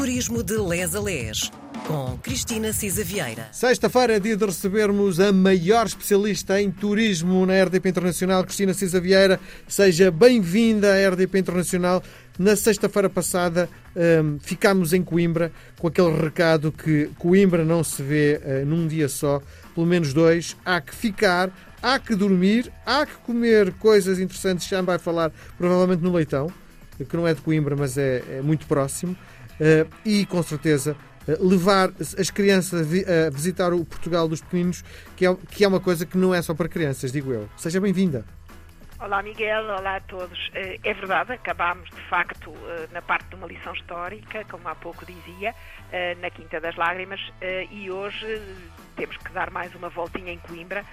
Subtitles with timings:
[0.00, 1.52] Turismo de Les a Les,
[1.86, 3.48] com Cristina Cisa Vieira.
[3.52, 8.98] Sexta-feira é dia de recebermos a maior especialista em turismo na RDP Internacional, Cristina Cisa
[8.98, 9.38] Vieira.
[9.68, 12.02] Seja bem-vinda à RDP Internacional.
[12.38, 18.40] Na sexta-feira passada um, ficámos em Coimbra com aquele recado que Coimbra não se vê
[18.42, 19.42] uh, num dia só,
[19.74, 20.56] pelo menos dois.
[20.64, 21.50] Há que ficar,
[21.82, 24.66] há que dormir, há que comer coisas interessantes.
[24.66, 26.50] Já vai falar provavelmente no Leitão,
[27.06, 29.14] que não é de Coimbra, mas é, é muito próximo.
[29.60, 30.96] Uh, e com certeza
[31.28, 34.82] uh, levar as crianças a, vi a, visitar o Portugal dos pequeninos,
[35.14, 37.46] que é, que é uma coisa que não é só para crianças, digo eu.
[37.58, 38.24] Seja bem-vinda.
[38.98, 40.38] Olá Miguel, olá a todos.
[40.48, 42.54] Uh, é verdade, acabámos de facto
[42.90, 45.54] na parte de uma lição histórica, como há pouco dizia,
[46.20, 47.20] na Quinta das Lágrimas,
[47.70, 48.40] e hoje
[48.96, 50.84] temos que dar mais uma voltinha em Coimbra,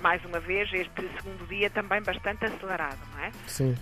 [0.00, 3.32] mais uma vez, este segundo dia também bastante acelerado, não é?
[3.46, 3.74] Sim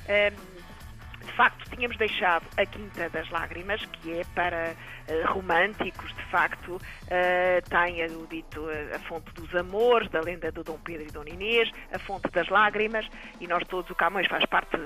[1.24, 4.74] de facto, tínhamos deixado a Quinta das Lágrimas, que é para
[5.08, 10.52] uh, românticos, de facto, uh, tem o dito uh, a fonte dos amores, da lenda
[10.52, 13.06] do Dom Pedro e Dona Inês, a fonte das lágrimas,
[13.40, 14.76] e nós todos, o Camões faz parte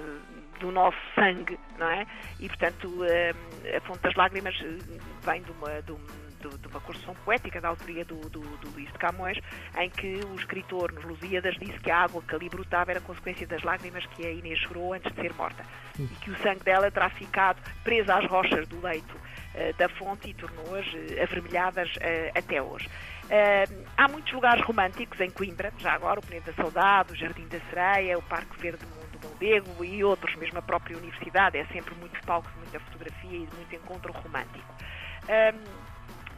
[0.60, 2.06] do nosso sangue, não é?
[2.40, 3.02] E, portanto,
[3.76, 4.56] a fonte das lágrimas
[5.22, 8.90] vem de uma, de uma de, uma construção poética da autoria do, do, do, Luís
[8.92, 9.38] de Camões,
[9.76, 13.46] em que o escritor nos Lusíadas disse que a água que ali brotava era consequência
[13.46, 15.64] das lágrimas que a Inês chorou antes de ser morta
[15.98, 20.30] e que o sangue dela terá ficado preso às rochas do leito uh, da fonte
[20.30, 22.88] e tornou-as uh, avermelhadas uh, até hoje.
[23.96, 27.60] há muitos lugares românticos em Coimbra, já agora o Penedo da Saudade, o Jardim da
[27.68, 32.20] Sereia, o Parque Verde do Mondego e outros, mesmo a própria universidade, é sempre muito
[32.24, 34.74] palco de muita fotografia e de muito encontro romântico.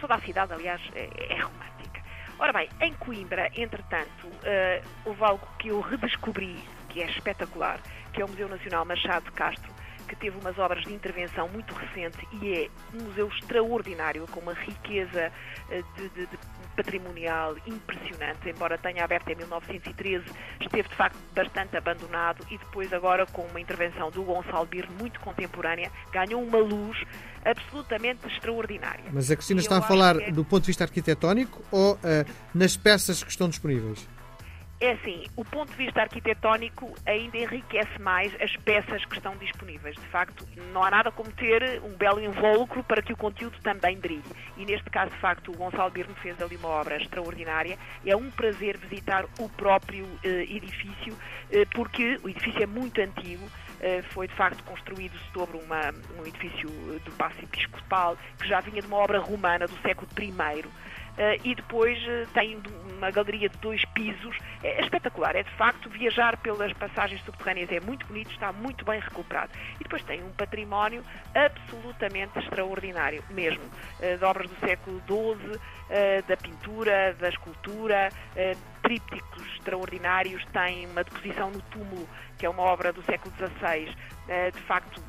[0.00, 2.02] Toda a cidade, aliás, é, é romântica.
[2.38, 6.56] Ora bem, em Coimbra, entretanto, uh, houve algo que eu redescobri,
[6.88, 7.78] que é espetacular,
[8.12, 9.70] que é o Museu Nacional Machado de Castro,
[10.10, 14.54] que teve umas obras de intervenção muito recente e é um museu extraordinário, com uma
[14.54, 15.30] riqueza
[15.68, 16.38] uh, de, de, de
[16.74, 20.24] patrimonial impressionante, embora tenha aberto em 1913,
[20.60, 25.20] esteve de facto bastante abandonado e depois agora com uma intervenção do Gonçalo Bir muito
[25.20, 26.98] contemporânea, ganhou uma luz
[27.44, 29.04] absolutamente extraordinária.
[29.12, 30.32] Mas a Cristina está a falar é...
[30.32, 31.98] do ponto de vista arquitetónico ou uh,
[32.52, 34.08] nas peças que estão disponíveis?
[34.80, 39.94] É assim, o ponto de vista arquitetónico ainda enriquece mais as peças que estão disponíveis.
[39.94, 43.98] De facto, não há nada como ter um belo invólucro para que o conteúdo também
[43.98, 44.24] brilhe.
[44.56, 47.78] E neste caso, de facto, o Gonçalo Birno fez ali uma obra extraordinária.
[48.06, 53.44] É um prazer visitar o próprio uh, edifício, uh, porque o edifício é muito antigo.
[53.44, 56.68] Uh, foi de facto construído sobre uma, um edifício
[57.04, 60.64] do Passo Episcopal que já vinha de uma obra romana do século I.
[61.20, 62.58] Uh, e depois uh, tem
[62.96, 64.34] uma galeria de dois pisos.
[64.62, 68.86] É, é, espetacular, é de facto viajar pelas passagens subterrâneas, é muito bonito, está muito
[68.86, 69.52] bem recuperado.
[69.78, 71.04] E depois tem um património
[71.34, 75.60] absolutamente extraordinário, mesmo, uh, de obras do século XII,
[76.28, 78.10] da pintura, da escultura,
[78.80, 82.08] trípticos extraordinários, tem uma deposição no túmulo,
[82.38, 83.92] que é uma obra do século XVI,
[84.52, 85.02] de facto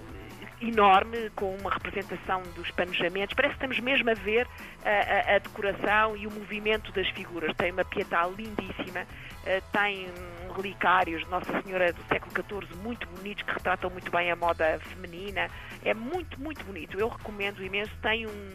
[0.62, 3.34] enorme, com uma representação dos panejamentos.
[3.36, 4.48] Parece que estamos mesmo a ver
[4.86, 7.56] a, a, a decoração e o movimento das figuras.
[7.56, 10.08] Tem uma pietà lindíssima, uh, tem
[10.56, 14.80] relicários de Nossa Senhora do século XIV muito bonitos, que retratam muito bem a moda
[14.80, 15.50] feminina.
[15.84, 17.00] É muito, muito bonito.
[17.00, 17.92] Eu recomendo imenso.
[18.02, 18.50] Tem um,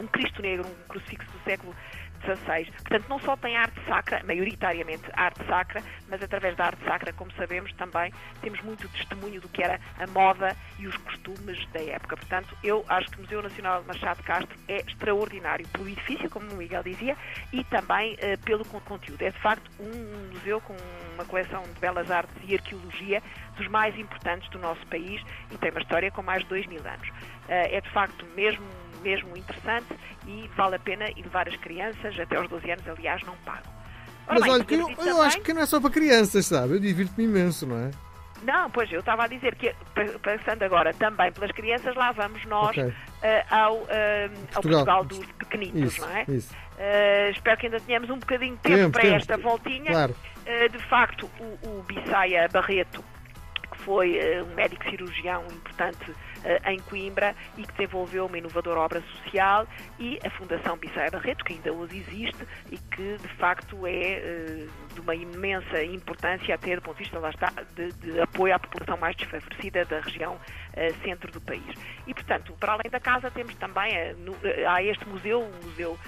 [0.00, 1.74] um Cristo Negro, um crucifixo do século
[2.34, 2.70] XVI.
[2.72, 7.30] Portanto, não só tem arte sacra, maioritariamente arte sacra, mas através da arte sacra, como
[7.32, 12.16] sabemos, também temos muito testemunho do que era a moda e os costumes da época.
[12.16, 16.50] Portanto, eu acho que o Museu Nacional Machado de Castro é extraordinário pelo edifício, como
[16.50, 17.16] o Miguel dizia,
[17.52, 19.22] e também uh, pelo conteúdo.
[19.22, 20.76] É, de facto, um museu com
[21.14, 23.22] uma coleção de belas artes e arqueologia
[23.56, 26.80] dos mais importantes do nosso país e tem uma história com mais de dois mil
[26.86, 27.08] anos.
[27.08, 28.64] Uh, é, de facto, mesmo
[29.02, 29.86] mesmo interessante
[30.26, 33.74] e vale a pena ir levar as crianças, até aos 12 anos, aliás, não pagam.
[34.28, 36.74] Ora Mas bem, olha, que eu, eu acho que não é só para crianças, sabe?
[36.74, 37.90] Eu divirto-me imenso, não é?
[38.42, 39.74] Não, pois eu estava a dizer que,
[40.22, 42.84] pensando agora também pelas crianças, lá vamos nós okay.
[42.84, 42.94] uh,
[43.48, 43.86] ao, uh,
[44.52, 44.54] Portugal.
[44.54, 46.24] ao Portugal dos pequenitos, isso, não é?
[46.28, 46.54] Isso.
[46.54, 49.16] Uh, espero que ainda tenhamos um bocadinho de tempo, tempo para tempo.
[49.16, 49.90] esta voltinha.
[49.90, 50.16] Claro.
[50.70, 53.02] de facto, o, o Bissaia Barreto
[53.86, 56.14] foi uh, um médico cirurgião importante
[56.66, 59.66] em Coimbra e que desenvolveu uma inovadora obra social
[59.98, 64.94] e a Fundação Bissaia Barreto, que ainda hoje existe e que de facto é uh,
[64.94, 68.58] de uma imensa importância até do ponto de vista lá está, de, de apoio à
[68.58, 70.38] população mais desfavorecida da região
[71.02, 71.64] centro do país.
[72.06, 74.36] E portanto, para além da casa temos também no,
[74.68, 75.98] há este museu, o Museu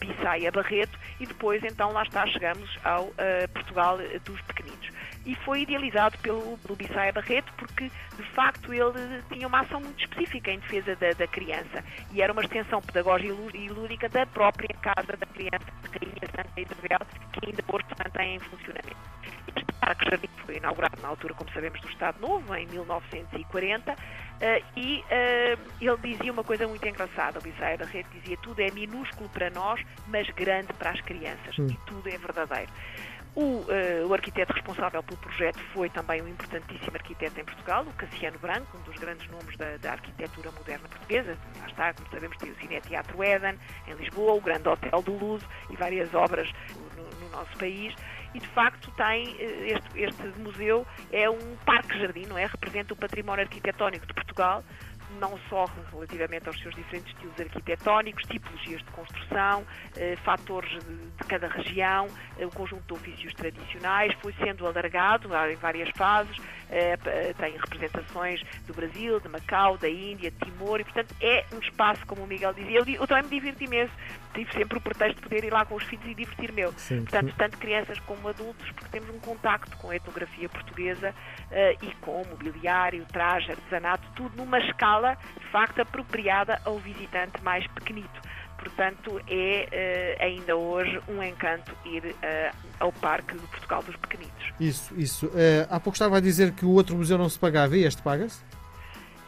[0.00, 3.12] Bissaia Barreto e depois então lá está chegamos ao
[3.52, 4.75] Portugal dos Pequeninos.
[5.26, 10.00] E foi idealizado pelo, pelo Bissaia Barreto porque, de facto, ele tinha uma ação muito
[10.00, 14.74] específica em defesa da, da criança e era uma extensão pedagógica e lúdica da própria
[14.80, 16.98] Casa da Criança de Rainha Santa Isabel,
[17.32, 18.96] que ainda hoje se mantém em funcionamento.
[19.48, 23.96] Este Parque Jardim foi inaugurado na altura, como sabemos, do Estado Novo, em 1940, uh,
[24.76, 29.28] e uh, ele dizia uma coisa muito engraçada, o Bissaia Barreto dizia tudo é minúsculo
[29.30, 31.66] para nós, mas grande para as crianças, hum.
[31.68, 32.70] e tudo é verdadeiro.
[33.36, 37.92] O, uh, o, arquiteto responsável pelo projeto foi também um importantíssimo arquiteto em Portugal, o
[37.92, 41.36] Cassiano Branco, um dos grandes nomes da, da arquitetura moderna portuguesa.
[41.60, 45.12] Lá está, como sabemos, tem o Cine Teatro Eden, em Lisboa, o Grande Hotel do
[45.18, 46.50] Luso e várias obras
[46.96, 47.94] no, no nosso país.
[48.34, 52.46] E, de facto, tem eh, este, este museu é um parque-jardim, não é?
[52.46, 54.64] Representa o património arquitetónico de Portugal,
[55.20, 59.64] não só relativamente aos seus diferentes estilos arquitetónicos, tipologias de construção,
[59.96, 62.08] eh, fatores de, cada região,
[62.38, 66.36] eh, o conjunto de ofícios tradicionais, foi sendo alargado em várias fases,
[66.70, 66.96] eh,
[67.38, 72.04] tem representações do Brasil, de Macau, da Índia, de Timor, e portanto é um espaço,
[72.06, 73.92] como o Miguel dizia, eu, eu também me divirto imenso,
[74.36, 76.62] tive sempre o pretexto de poder ir lá com os filhos e divertir-me.
[76.64, 81.94] Portanto, tanto crianças como adultos, porque temos um contacto com a etnografia portuguesa uh, e
[82.02, 88.20] com mobiliário, traje, artesanato, tudo numa escala, de facto, apropriada ao visitante mais pequenito.
[88.58, 94.52] Portanto, é uh, ainda hoje um encanto ir uh, ao Parque de Portugal dos Pequenitos.
[94.60, 95.30] Isso, isso.
[95.68, 98.42] há pouco estava a dizer que o outro museu não se pagava e este paga-se?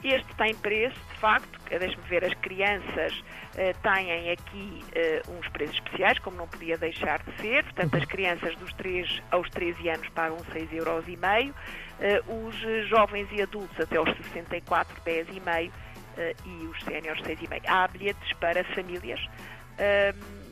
[0.02, 5.74] Este tem preço, de facto, deixe-me ver, as crianças uh, têm aqui uh, uns preços
[5.74, 10.08] especiais, como não podia deixar de ser, portanto as crianças dos 3 aos 13 anos
[10.10, 15.72] pagam 6,5 euros, uh, os jovens e adultos até aos 64, 10,5 uh,
[16.46, 17.62] e os séniores 6,5.
[17.66, 19.20] Há bilhetes para famílias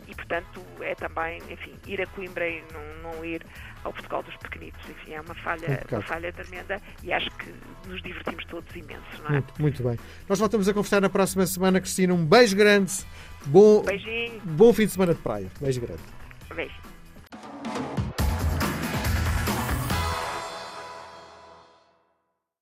[0.09, 3.45] e, portanto, é também, enfim, ir a Coimbra e não, não ir
[3.85, 4.81] ao Portugal dos Pequenitos.
[4.89, 7.53] Enfim, é uma falha, uma falha tremenda e acho que
[7.87, 9.33] nos divertimos todos imenso, não é?
[9.33, 9.99] Muito, muito bem.
[10.29, 12.15] Nós voltamos a conversar na próxima semana, Cristina.
[12.15, 12.93] Um beijo grande.
[13.47, 14.41] Bom, Beijinho.
[14.45, 15.51] Bom fim de semana de praia.
[15.61, 16.03] Beijo grande.
[16.55, 16.86] Beijo.